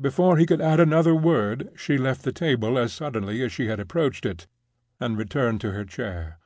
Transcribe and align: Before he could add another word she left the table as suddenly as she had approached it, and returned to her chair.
Before 0.00 0.36
he 0.36 0.46
could 0.46 0.60
add 0.60 0.78
another 0.78 1.12
word 1.12 1.70
she 1.74 1.98
left 1.98 2.22
the 2.22 2.30
table 2.30 2.78
as 2.78 2.92
suddenly 2.92 3.42
as 3.42 3.50
she 3.50 3.66
had 3.66 3.80
approached 3.80 4.24
it, 4.24 4.46
and 5.00 5.18
returned 5.18 5.60
to 5.62 5.72
her 5.72 5.84
chair. 5.84 6.38